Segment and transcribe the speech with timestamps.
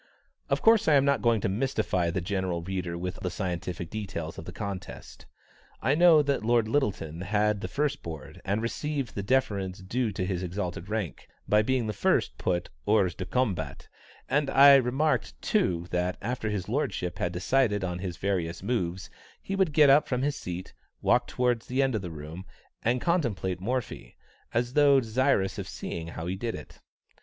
[0.49, 4.39] Of course I am not going to mystify the general reader with the scientific details
[4.39, 5.27] of the contest.
[5.79, 10.25] I know that Lord Lyttelton had the first board, and received the deference due to
[10.25, 13.87] his exalted rank, by being the first put hors du combat,
[14.27, 19.07] and I remarked, too, that after his lordship had decided on his various moves,
[19.39, 20.73] he would get up from his seat,
[21.03, 22.43] walk towards the end of the room,
[22.81, 24.15] and contemplate Morphy,
[24.51, 26.79] as though desirous of seeing how he did it.